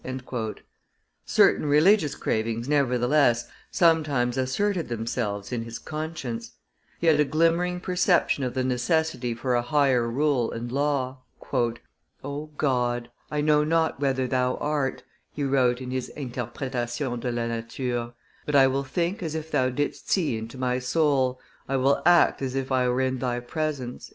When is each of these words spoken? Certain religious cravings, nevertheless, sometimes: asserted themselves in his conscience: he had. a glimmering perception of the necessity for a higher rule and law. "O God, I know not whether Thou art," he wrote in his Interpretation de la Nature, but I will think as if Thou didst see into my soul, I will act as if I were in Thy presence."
Certain 1.27 1.67
religious 1.67 2.15
cravings, 2.15 2.67
nevertheless, 2.67 3.47
sometimes: 3.69 4.35
asserted 4.35 4.89
themselves 4.89 5.51
in 5.51 5.61
his 5.63 5.77
conscience: 5.77 6.53
he 6.97 7.05
had. 7.05 7.19
a 7.19 7.23
glimmering 7.23 7.79
perception 7.79 8.43
of 8.43 8.55
the 8.55 8.63
necessity 8.63 9.35
for 9.35 9.53
a 9.53 9.61
higher 9.61 10.09
rule 10.09 10.51
and 10.53 10.71
law. 10.71 11.19
"O 12.23 12.47
God, 12.57 13.11
I 13.29 13.41
know 13.41 13.63
not 13.63 13.99
whether 13.99 14.25
Thou 14.25 14.55
art," 14.55 15.03
he 15.31 15.43
wrote 15.43 15.79
in 15.79 15.91
his 15.91 16.09
Interpretation 16.09 17.19
de 17.19 17.31
la 17.31 17.45
Nature, 17.45 18.13
but 18.47 18.55
I 18.55 18.65
will 18.65 18.83
think 18.83 19.21
as 19.21 19.35
if 19.35 19.51
Thou 19.51 19.69
didst 19.69 20.09
see 20.09 20.35
into 20.35 20.57
my 20.57 20.79
soul, 20.79 21.39
I 21.69 21.75
will 21.77 22.01
act 22.07 22.41
as 22.41 22.55
if 22.55 22.71
I 22.71 22.89
were 22.89 23.01
in 23.01 23.19
Thy 23.19 23.39
presence." 23.39 24.09